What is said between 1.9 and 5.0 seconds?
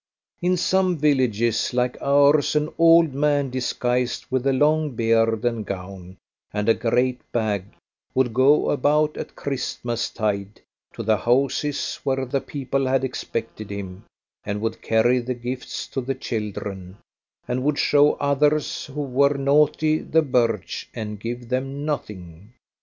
ours an old man disguised with a long